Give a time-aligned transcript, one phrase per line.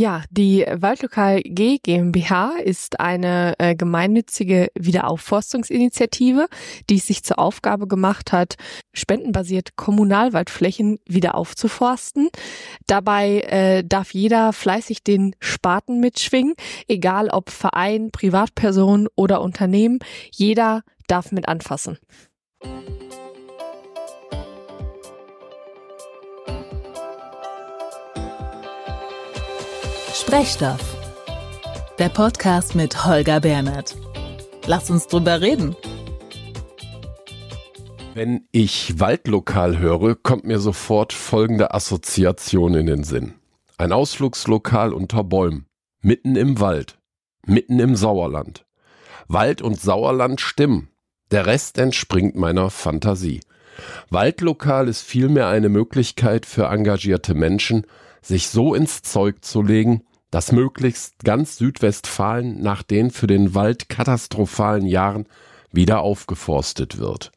[0.00, 6.46] Ja, die Waldlokal G GmbH ist eine äh, gemeinnützige Wiederaufforstungsinitiative,
[6.88, 8.54] die es sich zur Aufgabe gemacht hat,
[8.94, 12.30] spendenbasiert Kommunalwaldflächen wieder aufzuforsten.
[12.86, 16.54] Dabei äh, darf jeder fleißig den Spaten mitschwingen,
[16.88, 19.98] egal ob Verein, Privatperson oder Unternehmen.
[20.32, 21.98] Jeder darf mit anfassen.
[30.20, 30.96] Sprechstoff.
[31.98, 33.96] Der Podcast mit Holger Bernhard.
[34.66, 35.74] Lass uns drüber reden.
[38.12, 43.32] Wenn ich Waldlokal höre, kommt mir sofort folgende Assoziation in den Sinn.
[43.78, 45.64] Ein Ausflugslokal unter Bäumen,
[46.02, 46.98] mitten im Wald,
[47.46, 48.66] mitten im Sauerland.
[49.26, 50.90] Wald und Sauerland stimmen.
[51.30, 53.40] Der Rest entspringt meiner Fantasie.
[54.10, 57.86] Waldlokal ist vielmehr eine Möglichkeit für engagierte Menschen,
[58.20, 63.88] sich so ins Zeug zu legen, dass möglichst ganz Südwestfalen nach den für den Wald
[63.88, 65.26] katastrophalen Jahren
[65.72, 67.32] wieder aufgeforstet wird.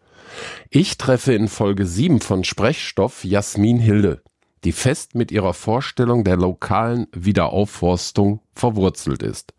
[0.69, 4.21] Ich treffe in Folge 7 von Sprechstoff Jasmin Hilde,
[4.63, 9.53] die fest mit ihrer Vorstellung der lokalen Wiederaufforstung verwurzelt ist.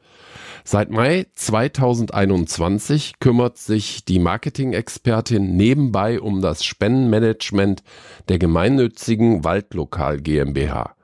[0.67, 7.83] Seit Mai 2021 kümmert sich die Marketing-Expertin nebenbei um das Spendenmanagement
[8.29, 10.97] der gemeinnützigen Waldlokal GmbH.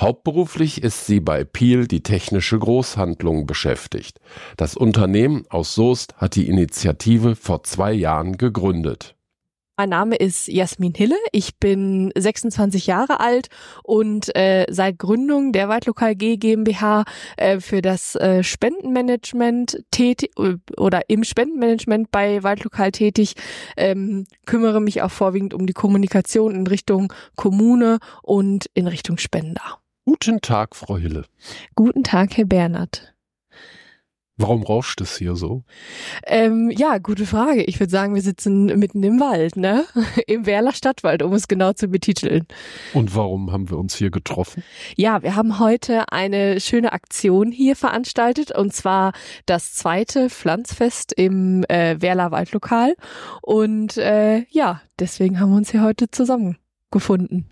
[0.00, 4.20] Hauptberuflich ist sie bei Piel die technische Großhandlung beschäftigt.
[4.56, 9.14] Das Unternehmen aus Soest hat die Initiative vor zwei Jahren gegründet.
[9.78, 11.14] Mein Name ist Jasmin Hille.
[11.30, 13.46] Ich bin 26 Jahre alt
[13.84, 17.04] und äh, seit Gründung der Waldlokal G GmbH
[17.36, 23.34] äh, für das äh, Spendenmanagement tätig oder im Spendenmanagement bei Waldlokal tätig,
[23.76, 29.78] ähm, kümmere mich auch vorwiegend um die Kommunikation in Richtung Kommune und in Richtung Spender.
[30.04, 31.24] Guten Tag, Frau Hille.
[31.76, 33.14] Guten Tag, Herr Bernhard.
[34.40, 35.64] Warum rauscht es hier so?
[36.24, 37.64] Ähm, ja, gute Frage.
[37.64, 39.84] Ich würde sagen, wir sitzen mitten im Wald, ne?
[40.28, 42.46] Im Werler Stadtwald, um es genau zu betiteln.
[42.94, 44.62] Und warum haben wir uns hier getroffen?
[44.96, 49.12] Ja, wir haben heute eine schöne Aktion hier veranstaltet und zwar
[49.46, 52.94] das zweite Pflanzfest im äh, Werler Waldlokal.
[53.42, 57.50] Und äh, ja, deswegen haben wir uns hier heute zusammengefunden.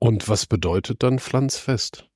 [0.00, 2.07] Und was bedeutet dann Pflanzfest?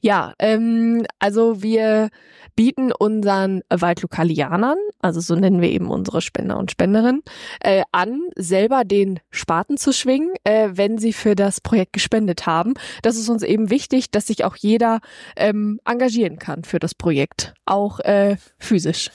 [0.00, 2.10] Ja, ähm, also wir
[2.54, 7.22] bieten unseren Waldlokalianern, also so nennen wir eben unsere Spender und Spenderinnen,
[7.60, 12.74] äh, an, selber den Spaten zu schwingen, äh, wenn sie für das Projekt gespendet haben.
[13.02, 15.00] Das ist uns eben wichtig, dass sich auch jeder
[15.36, 19.10] ähm, engagieren kann für das Projekt, auch äh, physisch.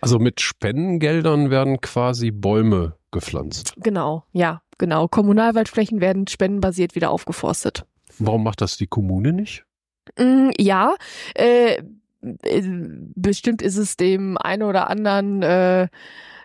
[0.00, 3.74] Also mit Spendengeldern werden quasi Bäume gepflanzt.
[3.76, 5.06] Genau, ja, genau.
[5.06, 7.84] Kommunalwaldflächen werden spendenbasiert wieder aufgeforstet.
[8.18, 9.64] Warum macht das die Kommune nicht?
[10.18, 10.94] Mm, ja,
[11.34, 11.82] äh,
[12.42, 12.62] äh,
[13.14, 15.88] bestimmt ist es dem einen oder anderen äh,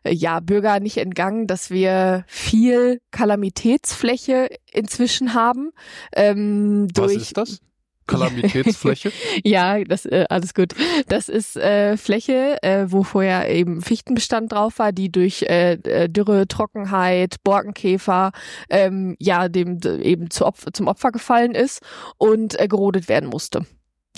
[0.10, 5.72] ja, Bürger nicht entgangen, dass wir viel Kalamitätsfläche inzwischen haben.
[6.14, 7.62] Ähm, Was ist das?
[8.08, 9.12] Kalamitätsfläche?
[9.44, 10.74] ja, das äh, alles gut.
[11.08, 16.10] Das ist äh, Fläche, äh, wo vorher eben Fichtenbestand drauf war, die durch äh, äh
[16.10, 18.32] Dürre, Trockenheit, Borkenkäfer
[18.70, 21.82] ähm, ja dem eben zu Opfer, zum Opfer gefallen ist
[22.18, 23.66] und äh, gerodet werden musste.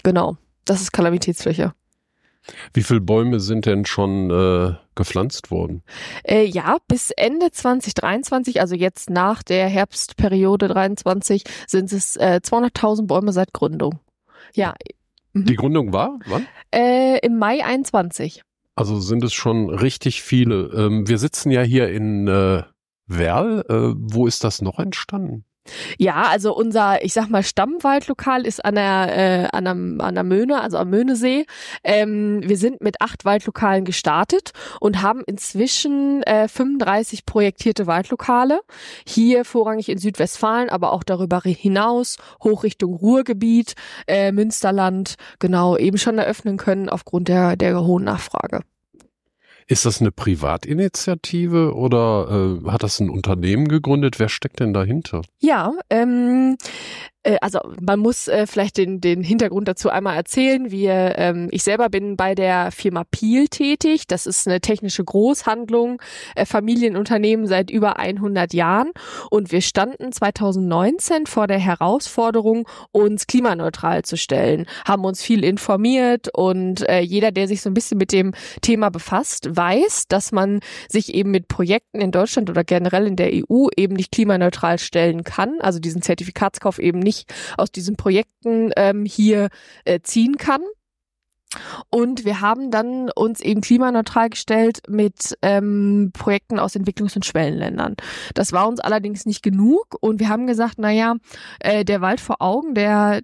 [0.04, 1.74] Genau, das ist Kalamitätsfläche.
[2.74, 5.84] Wie viele Bäume sind denn schon äh, gepflanzt worden?
[6.24, 13.08] Äh, ja, bis Ende 2023, also jetzt nach der Herbstperiode 23, sind es äh, 200.000
[13.08, 14.00] Bäume seit Gründung.
[14.54, 14.74] Ja.
[15.34, 15.46] Mhm.
[15.46, 16.48] Die Gründung war wann?
[16.74, 18.44] Äh, Im Mai 21.
[18.76, 20.72] Also sind es schon richtig viele.
[20.74, 22.64] Ähm, wir sitzen ja hier in äh,
[23.08, 23.66] Werl.
[23.68, 25.44] Äh, wo ist das noch entstanden?
[25.98, 30.24] Ja, also unser, ich sag mal, Stammwaldlokal ist an der, äh, an, der an der
[30.24, 31.46] Möhne, also am Möhnesee.
[31.84, 38.62] Ähm, wir sind mit acht Waldlokalen gestartet und haben inzwischen äh, 35 projektierte Waldlokale.
[39.06, 43.76] Hier vorrangig in Südwestfalen, aber auch darüber hinaus, hoch Richtung Ruhrgebiet,
[44.08, 48.62] äh, Münsterland, genau, eben schon eröffnen können aufgrund der, der hohen Nachfrage.
[49.72, 54.18] Ist das eine Privatinitiative oder äh, hat das ein Unternehmen gegründet?
[54.18, 55.22] Wer steckt denn dahinter?
[55.38, 56.58] Ja, ähm,
[57.19, 60.72] äh, also man muss äh, vielleicht den, den Hintergrund dazu einmal erzählen.
[60.72, 64.08] Wir, ähm, ich selber bin bei der Firma Piel tätig.
[64.08, 66.02] Das ist eine technische Großhandlung,
[66.36, 68.92] äh, Familienunternehmen seit über 100 Jahren.
[69.30, 76.30] Und wir standen 2019 vor der Herausforderung, uns klimaneutral zu stellen, haben uns viel informiert
[76.34, 80.62] und äh, jeder, der sich so ein bisschen mit dem Thema befasst, weiß, dass man
[80.88, 85.26] sich eben mit Projekten in Deutschland oder generell in der EU eben nicht klimaneutral stellen
[85.26, 89.50] kann, also diesen Zertifikatskauf eben nicht nicht aus diesen Projekten ähm, hier
[89.86, 90.62] äh, ziehen kann.
[91.90, 97.96] Und wir haben dann uns eben klimaneutral gestellt mit ähm, Projekten aus Entwicklungs- und Schwellenländern.
[98.36, 101.16] Das war uns allerdings nicht genug und wir haben gesagt, na ja,
[101.60, 103.22] äh, der Wald vor Augen, der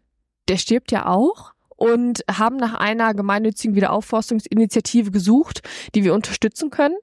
[0.48, 5.62] der stirbt ja auch und haben nach einer gemeinnützigen Wiederaufforstungsinitiative gesucht,
[5.94, 6.96] die wir unterstützen können,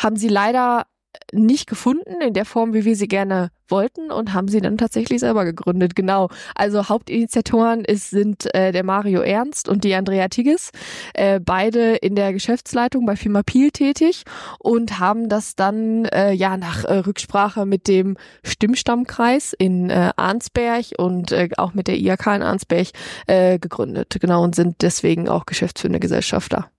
[0.00, 0.86] haben sie leider
[1.32, 5.20] nicht gefunden in der Form, wie wir sie gerne wollten und haben sie dann tatsächlich
[5.20, 5.94] selber gegründet.
[5.94, 6.28] Genau.
[6.54, 10.70] Also Hauptinitiatoren ist, sind äh, der Mario Ernst und die Andrea Tigges,
[11.14, 14.24] äh, beide in der Geschäftsleitung bei Firma Piel tätig
[14.58, 20.86] und haben das dann äh, ja nach äh, Rücksprache mit dem Stimmstammkreis in äh, Arnsberg
[20.96, 22.88] und äh, auch mit der IAK in Arnsberg
[23.26, 24.16] äh, gegründet.
[24.20, 26.70] Genau und sind deswegen auch geschäftsführende Gesellschafter.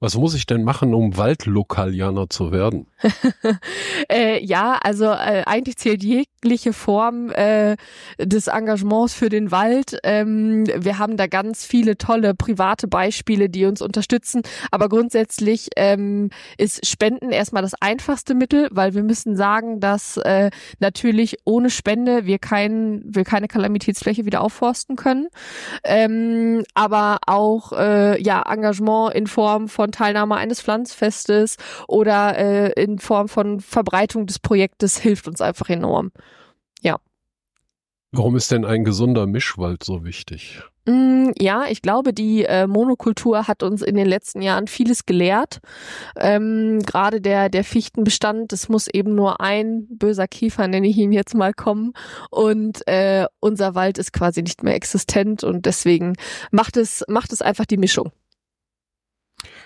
[0.00, 2.86] Was muss ich denn machen, um Waldlokalianer zu werden?
[4.08, 7.74] äh, ja, also äh, eigentlich zählt jegliche Form äh,
[8.16, 9.98] des Engagements für den Wald.
[10.04, 14.42] Ähm, wir haben da ganz viele tolle private Beispiele, die uns unterstützen.
[14.70, 20.50] Aber grundsätzlich ähm, ist Spenden erstmal das einfachste Mittel, weil wir müssen sagen, dass äh,
[20.78, 25.26] natürlich ohne Spende wir, kein, wir keine Kalamitätsfläche wieder aufforsten können.
[25.82, 31.56] Ähm, aber auch äh, ja Engagement in Form von von Teilnahme eines Pflanzfestes
[31.86, 36.12] oder äh, in Form von Verbreitung des Projektes hilft uns einfach enorm.
[36.82, 36.98] Ja.
[38.12, 40.62] Warum ist denn ein gesunder Mischwald so wichtig?
[40.86, 45.60] Mm, ja, ich glaube, die äh, Monokultur hat uns in den letzten Jahren vieles gelehrt.
[46.16, 51.12] Ähm, Gerade der, der Fichtenbestand, es muss eben nur ein böser Kiefer, nenne ich ihn
[51.12, 51.92] jetzt mal, kommen.
[52.30, 56.14] Und äh, unser Wald ist quasi nicht mehr existent und deswegen
[56.50, 58.12] macht es, macht es einfach die Mischung.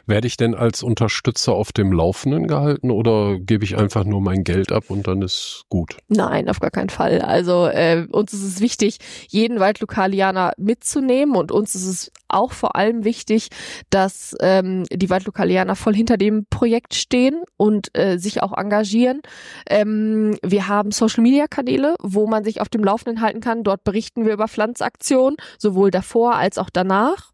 [0.06, 4.44] Werde ich denn als Unterstützer auf dem Laufenden gehalten oder gebe ich einfach nur mein
[4.44, 5.96] Geld ab und dann ist gut?
[6.08, 7.20] Nein, auf gar keinen Fall.
[7.20, 12.76] Also äh, uns ist es wichtig, jeden Waldlokalianer mitzunehmen und uns ist es auch vor
[12.76, 13.48] allem wichtig,
[13.90, 19.20] dass ähm, die Waldlokalianer voll hinter dem Projekt stehen und äh, sich auch engagieren.
[19.68, 23.62] Ähm, wir haben Social-Media-Kanäle, wo man sich auf dem Laufenden halten kann.
[23.62, 27.32] Dort berichten wir über Pflanzaktionen, sowohl davor als auch danach.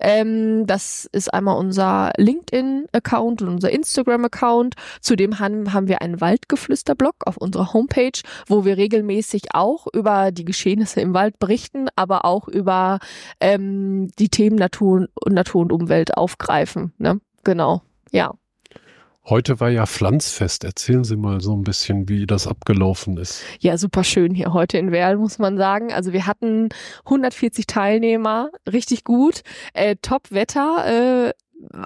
[0.00, 4.74] Ähm, das ist einmal unser LinkedIn-Account und unser Instagram-Account.
[5.00, 10.44] Zudem haben, haben wir einen Waldgeflüster-Blog auf unserer Homepage, wo wir regelmäßig auch über die
[10.44, 12.98] Geschehnisse im Wald berichten, aber auch über
[13.40, 16.94] ähm, die Themen Natur, Natur und Umwelt aufgreifen.
[16.96, 17.20] Ne?
[17.44, 18.32] Genau, ja.
[19.26, 20.64] Heute war ja Pflanzfest.
[20.64, 23.42] Erzählen Sie mal so ein bisschen, wie das abgelaufen ist.
[23.58, 25.92] Ja, super schön hier heute in Werl, muss man sagen.
[25.92, 26.70] Also wir hatten
[27.04, 29.42] 140 Teilnehmer, richtig gut.
[29.74, 31.26] Äh, Top-Wetter.
[31.26, 31.32] Äh,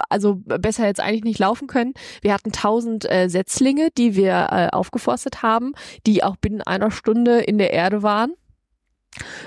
[0.08, 1.94] also besser jetzt eigentlich nicht laufen können.
[2.22, 5.72] Wir hatten 1000 äh, Setzlinge, die wir äh, aufgeforstet haben,
[6.06, 8.34] die auch binnen einer Stunde in der Erde waren.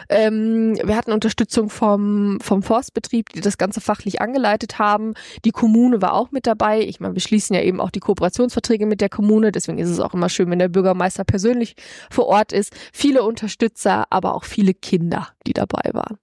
[0.09, 5.13] Ähm, wir hatten Unterstützung vom, vom Forstbetrieb, die das Ganze fachlich angeleitet haben.
[5.45, 6.81] Die Kommune war auch mit dabei.
[6.81, 9.51] Ich meine, wir schließen ja eben auch die Kooperationsverträge mit der Kommune.
[9.51, 11.75] Deswegen ist es auch immer schön, wenn der Bürgermeister persönlich
[12.09, 12.73] vor Ort ist.
[12.93, 16.17] Viele Unterstützer, aber auch viele Kinder, die dabei waren.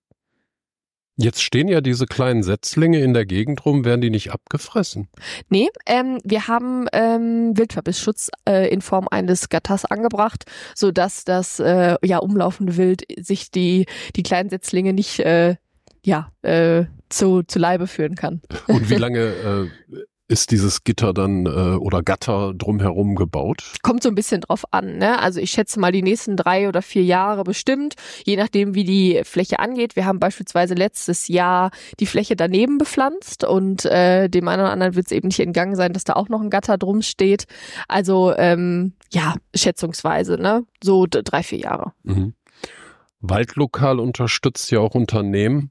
[1.17, 5.09] Jetzt stehen ja diese kleinen Setzlinge in der Gegend rum, werden die nicht abgefressen?
[5.49, 10.45] Nee, ähm, wir haben ähm, Wildverbissschutz äh, in Form eines Gatters angebracht,
[10.75, 15.55] so dass das äh, ja umlaufende Wild sich die die kleinen Setzlinge nicht äh,
[16.05, 18.43] ja äh, zu zu Leibe führen kann.
[18.67, 19.69] Und wie lange äh,
[20.27, 23.73] ist dieses Gitter dann äh, oder Gatter drumherum gebaut?
[23.83, 24.97] Kommt so ein bisschen drauf an.
[24.97, 25.19] Ne?
[25.19, 29.21] Also ich schätze mal die nächsten drei oder vier Jahre bestimmt, je nachdem wie die
[29.25, 29.97] Fläche angeht.
[29.97, 34.95] Wir haben beispielsweise letztes Jahr die Fläche daneben bepflanzt und äh, dem einen oder anderen
[34.95, 37.45] wird es eben nicht entgangen sein, dass da auch noch ein Gatter drum steht.
[37.87, 40.65] Also ähm, ja, schätzungsweise, ne?
[40.83, 41.93] so drei, vier Jahre.
[42.03, 42.35] Mhm.
[43.21, 45.71] Waldlokal unterstützt ja auch Unternehmen,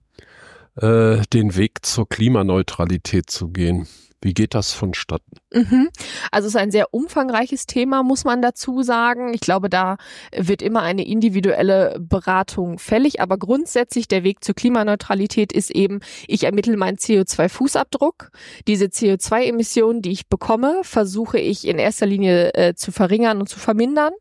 [0.75, 3.87] äh, den Weg zur Klimaneutralität zu gehen.
[4.23, 5.35] Wie geht das vonstatten?
[5.53, 5.89] Mhm.
[6.31, 9.33] Also es ist ein sehr umfangreiches Thema, muss man dazu sagen.
[9.33, 9.97] Ich glaube, da
[10.35, 13.19] wird immer eine individuelle Beratung fällig.
[13.19, 18.29] Aber grundsätzlich der Weg zur Klimaneutralität ist eben, ich ermittle meinen CO2-Fußabdruck.
[18.65, 23.59] Diese CO2-Emissionen, die ich bekomme, versuche ich in erster Linie äh, zu verringern und zu
[23.59, 24.13] vermindern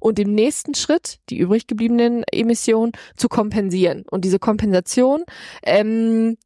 [0.00, 4.04] und im nächsten Schritt die übrig gebliebenen Emissionen zu kompensieren.
[4.10, 5.24] Und diese Kompensation
[5.62, 6.36] ähm,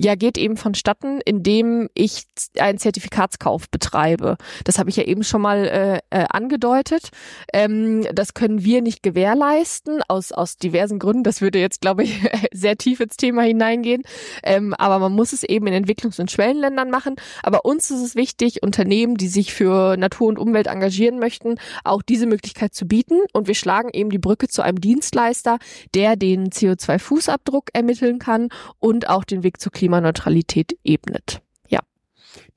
[0.00, 2.24] ja geht eben vonstatten, indem ich
[2.58, 4.36] einen Zertifikatskauf betreibe.
[4.64, 7.10] Das habe ich ja eben schon mal äh, äh, angedeutet.
[7.52, 11.24] Ähm, das können wir nicht gewährleisten aus aus diversen Gründen.
[11.24, 12.20] Das würde jetzt glaube ich
[12.52, 14.02] sehr tief ins Thema hineingehen.
[14.42, 17.16] Ähm, aber man muss es eben in Entwicklungs- und Schwellenländern machen.
[17.42, 22.02] Aber uns ist es wichtig, Unternehmen, die sich für Natur und Umwelt engagieren möchten, auch
[22.02, 23.20] diese Möglichkeit zu bieten.
[23.32, 25.58] Und wir schlagen eben die Brücke zu einem Dienstleister,
[25.94, 31.40] der den CO2-Fußabdruck ermitteln kann und auch den Weg zur Klimaneutralität ebnet.
[31.68, 31.80] Ja.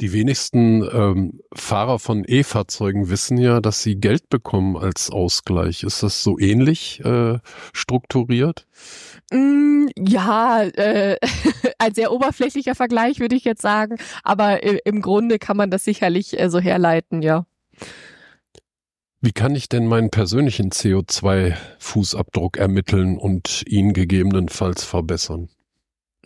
[0.02, 5.84] Die wenigsten ähm, Fahrer von E-Fahrzeugen wissen ja, dass sie Geld bekommen als Ausgleich.
[5.84, 7.40] Ist das so ähnlich äh,
[7.74, 8.68] strukturiert?
[9.32, 11.18] Mm, ja, äh,
[11.80, 16.40] ein sehr oberflächlicher Vergleich würde ich jetzt sagen, aber im Grunde kann man das sicherlich
[16.40, 17.46] äh, so herleiten, ja.
[19.22, 25.50] Wie kann ich denn meinen persönlichen CO2-Fußabdruck ermitteln und ihn gegebenenfalls verbessern?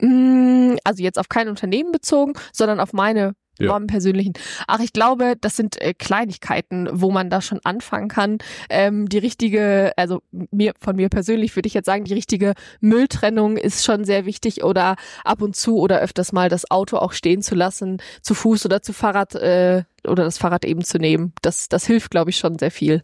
[0.03, 3.79] Mm, also jetzt auf kein Unternehmen bezogen, sondern auf meine ja.
[3.79, 4.33] persönlichen.
[4.67, 8.39] Ach, ich glaube, das sind äh, Kleinigkeiten, wo man da schon anfangen kann.
[8.69, 13.55] Ähm, die richtige, also mir von mir persönlich würde ich jetzt sagen, die richtige Mülltrennung
[13.55, 17.41] ist schon sehr wichtig oder ab und zu oder öfters mal das Auto auch stehen
[17.41, 21.31] zu lassen, zu Fuß oder zu Fahrrad äh, oder das Fahrrad eben zu nehmen.
[21.41, 23.03] Das, das hilft, glaube ich, schon sehr viel.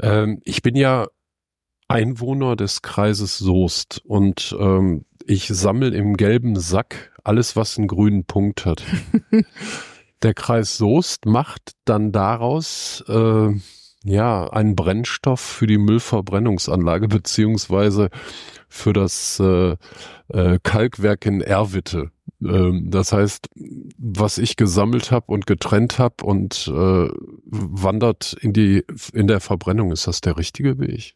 [0.00, 1.08] Ähm, ich bin ja
[1.88, 8.24] Einwohner des Kreises Soest und ähm, ich sammle im gelben Sack alles, was einen grünen
[8.24, 8.82] Punkt hat.
[10.22, 13.50] Der Kreis Soest macht dann daraus äh,
[14.04, 18.10] ja einen Brennstoff für die Müllverbrennungsanlage beziehungsweise
[18.68, 19.76] für das äh,
[20.28, 22.10] äh, Kalkwerk in Erwitte.
[22.42, 23.48] Ähm, das heißt,
[23.98, 27.08] was ich gesammelt habe und getrennt habe und äh,
[27.44, 29.92] wandert in die in der Verbrennung.
[29.92, 31.14] Ist das der richtige Weg?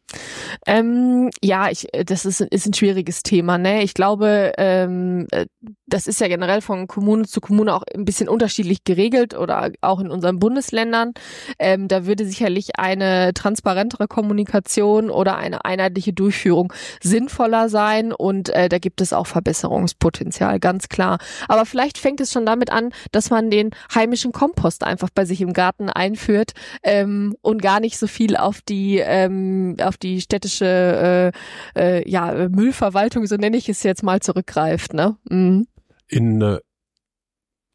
[0.65, 3.57] Ähm, ja, ich, das ist, ist ein schwieriges Thema.
[3.57, 3.83] Ne?
[3.83, 5.45] Ich glaube, ähm, äh,
[5.85, 9.99] das ist ja generell von Kommune zu Kommune auch ein bisschen unterschiedlich geregelt oder auch
[9.99, 11.13] in unseren Bundesländern.
[11.59, 18.69] Ähm, da würde sicherlich eine transparentere Kommunikation oder eine einheitliche Durchführung sinnvoller sein und äh,
[18.69, 21.12] da gibt es auch Verbesserungspotenzial, ganz klar.
[21.47, 25.41] Aber vielleicht fängt es schon damit an, dass man den heimischen Kompost einfach bei sich
[25.41, 26.53] im Garten einführt
[26.83, 31.31] ähm, und gar nicht so viel auf die ähm, auf die städtische
[31.75, 34.93] äh, äh, ja Müllverwaltung, so nenne ich es jetzt mal, zurückgreift.
[34.93, 35.17] Ne?
[35.29, 35.67] Mhm.
[36.07, 36.59] In äh,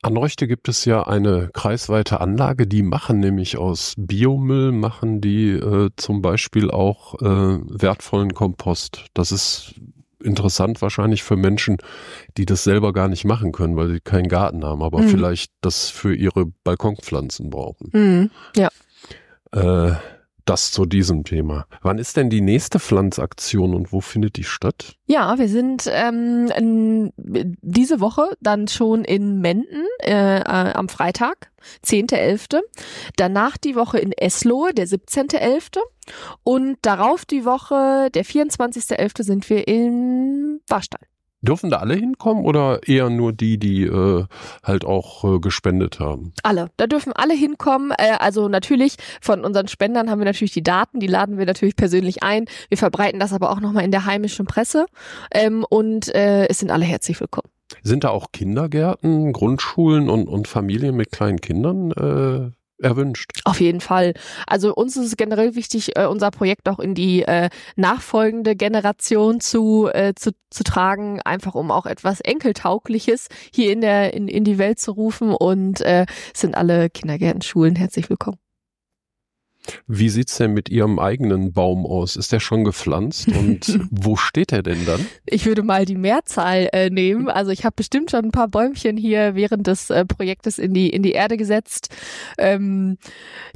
[0.00, 5.90] Anreuchte gibt es ja eine kreisweite Anlage, die machen nämlich aus Biomüll, machen die äh,
[5.96, 9.06] zum Beispiel auch äh, wertvollen Kompost.
[9.12, 9.74] Das ist
[10.22, 11.78] interessant wahrscheinlich für Menschen,
[12.36, 15.08] die das selber gar nicht machen können, weil sie keinen Garten haben, aber mhm.
[15.08, 17.90] vielleicht das für ihre Balkonpflanzen brauchen.
[17.92, 18.30] Mhm.
[18.56, 18.68] Ja.
[19.52, 19.96] Äh,
[20.48, 21.66] das zu diesem Thema.
[21.82, 24.96] Wann ist denn die nächste Pflanzaktion und wo findet die statt?
[25.06, 31.50] Ja, wir sind ähm, diese Woche dann schon in Menden äh, äh, am Freitag,
[31.84, 32.60] 10.11.
[33.16, 35.78] Danach die Woche in Eslohe, der 17.11.
[36.44, 39.22] Und darauf die Woche, der 24.11.
[39.22, 41.06] sind wir in Warstein.
[41.40, 44.24] Dürfen da alle hinkommen oder eher nur die, die äh,
[44.64, 46.32] halt auch äh, gespendet haben?
[46.42, 46.70] Alle.
[46.76, 47.92] Da dürfen alle hinkommen.
[47.96, 51.76] Äh, also natürlich von unseren Spendern haben wir natürlich die Daten, die laden wir natürlich
[51.76, 52.46] persönlich ein.
[52.68, 54.86] Wir verbreiten das aber auch nochmal in der heimischen Presse
[55.32, 57.48] ähm, und äh, es sind alle herzlich willkommen.
[57.82, 63.30] Sind da auch Kindergärten, Grundschulen und, und Familien mit kleinen Kindern äh, erwünscht.
[63.44, 64.14] Auf jeden Fall.
[64.46, 69.40] Also uns ist es generell wichtig, äh, unser Projekt auch in die äh, nachfolgende Generation
[69.40, 74.44] zu, äh, zu, zu tragen, einfach um auch etwas Enkeltaugliches hier in der in, in
[74.44, 78.38] die Welt zu rufen und äh, sind alle Kindergärten, Schulen herzlich willkommen.
[79.86, 82.16] Wie sieht's denn mit Ihrem eigenen Baum aus?
[82.16, 85.06] Ist der schon gepflanzt und wo steht er denn dann?
[85.26, 87.28] Ich würde mal die Mehrzahl äh, nehmen.
[87.28, 90.90] Also ich habe bestimmt schon ein paar Bäumchen hier während des äh, Projektes in die
[90.90, 91.94] in die Erde gesetzt.
[92.38, 92.98] Ähm,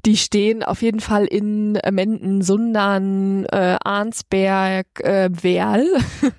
[0.04, 5.86] die stehen auf jeden Fall in äh, Menden, Sundern, äh, Arnsberg, äh, Werl,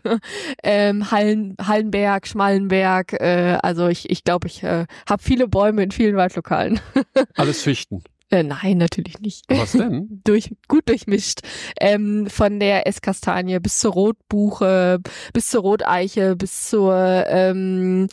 [0.64, 3.14] ähm, Hallen, Hallenberg, Schmallenberg.
[3.14, 6.80] Äh, also ich ich, glaube, ich äh, habe viele Bäume in vielen Waldlokalen.
[7.36, 8.04] Alles Fichten.
[8.34, 9.46] Äh, nein, natürlich nicht.
[9.48, 10.22] Was denn?
[10.24, 11.42] Durch, gut durchmischt.
[11.80, 15.02] Ähm, von der Esskastanie bis zur Rotbuche,
[15.34, 16.96] bis zur Roteiche, bis zur
[17.28, 18.08] ähm,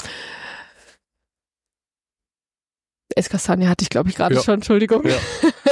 [3.16, 4.42] Esskastanie hatte ich, glaube ich, gerade ja.
[4.42, 5.06] schon, Entschuldigung.
[5.06, 5.16] Ja.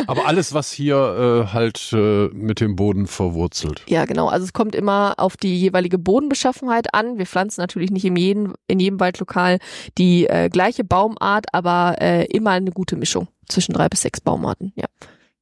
[0.06, 3.82] Aber alles, was hier äh, halt äh, mit dem Boden verwurzelt.
[3.86, 4.28] Ja, genau.
[4.28, 7.18] Also es kommt immer auf die jeweilige Bodenbeschaffenheit an.
[7.18, 9.58] Wir pflanzen natürlich nicht in jedem, in jedem Waldlokal
[9.98, 14.72] die äh, gleiche Baumart, aber äh, immer eine gute Mischung zwischen drei bis sechs Baumarten,
[14.76, 14.86] ja.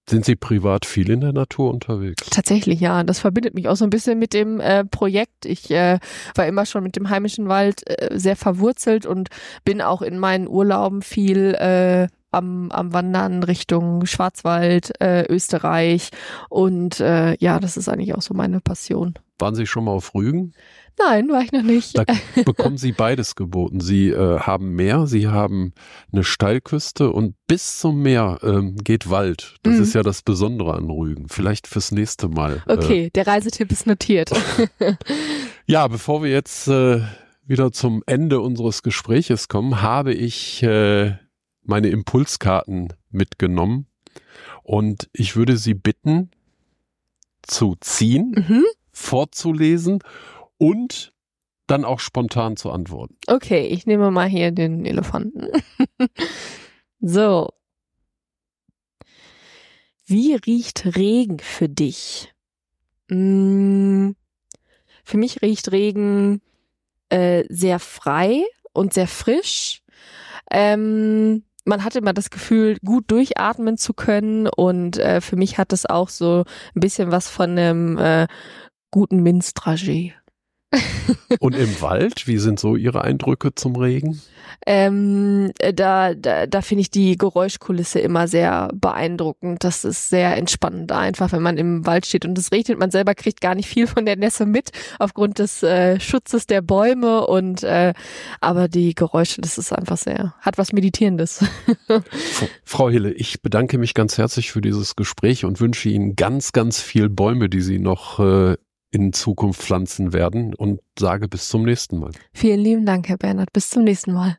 [0.09, 2.31] Sind Sie privat viel in der Natur unterwegs?
[2.31, 3.03] Tatsächlich, ja.
[3.03, 5.45] Das verbindet mich auch so ein bisschen mit dem äh, Projekt.
[5.47, 5.99] Ich äh,
[6.37, 9.31] war immer schon mit dem heimischen Wald äh, sehr verwurzelt und
[9.65, 16.11] bin auch in meinen Urlauben viel äh, am, am Wandern Richtung Schwarzwald, äh, Österreich.
[16.51, 19.15] Und äh, ja, das ist eigentlich auch so meine Passion.
[19.39, 20.53] Waren Sie schon mal auf Rügen?
[20.99, 21.97] Nein, war ich noch nicht.
[21.99, 22.05] Da
[22.47, 23.81] bekommen Sie beides geboten.
[23.81, 25.75] Sie äh, haben Meer, Sie haben
[26.11, 29.57] eine Steilküste und bis zum Meer ähm, geht Wald.
[29.63, 29.83] Das Mhm.
[29.83, 31.29] ist ja das Besondere an Rügen.
[31.29, 32.63] Vielleicht fürs nächste Mal.
[32.67, 34.31] Äh, Okay, der Reisetipp ist notiert.
[35.67, 37.03] ja, bevor wir jetzt äh,
[37.47, 41.15] wieder zum Ende unseres Gespräches kommen, habe ich äh,
[41.63, 43.87] meine Impulskarten mitgenommen
[44.63, 46.31] und ich würde Sie bitten
[47.43, 48.65] zu ziehen, mhm.
[48.97, 49.99] Vorzulesen
[50.57, 51.13] und
[51.67, 53.17] dann auch spontan zu antworten.
[53.27, 55.49] Okay, ich nehme mal hier den Elefanten.
[57.01, 57.51] so.
[60.07, 62.33] Wie riecht Regen für dich?
[63.09, 64.13] Mm,
[65.05, 66.41] für mich riecht Regen
[67.11, 69.83] äh, sehr frei und sehr frisch.
[70.51, 75.73] Ähm, man hat immer das Gefühl, gut durchatmen zu können und äh, für mich hat
[75.73, 78.29] es auch so ein bisschen was von einem äh,
[78.97, 80.15] guten Minzdragé.
[81.39, 84.23] Und im Wald, wie sind so Ihre Eindrücke zum Regen?
[84.67, 89.65] Ähm, äh, da da, da finde ich die Geräuschkulisse immer sehr beeindruckend.
[89.65, 92.79] Das ist sehr entspannend einfach, wenn man im Wald steht und es regnet.
[92.79, 96.63] Man selber kriegt gar nicht viel von der Nässe mit aufgrund des äh, Schutzes der
[96.63, 97.93] Bäume und äh,
[98.41, 101.45] aber die Geräusche, das ist einfach sehr, hat was Meditierendes.
[102.65, 106.81] Frau Hille, ich bedanke mich ganz herzlich für dieses Gespräch und wünsche Ihnen ganz, ganz
[106.81, 108.57] viel Bäume, die Sie noch äh,
[108.91, 112.13] in Zukunft pflanzen werden und sage bis zum nächsten Mal.
[112.33, 113.53] Vielen lieben Dank, Herr Bernhard.
[113.53, 114.39] Bis zum nächsten Mal.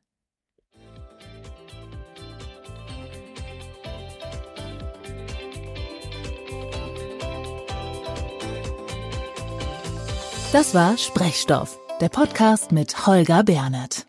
[10.54, 14.08] Das war Sprechstoff, der Podcast mit Holger Bernert.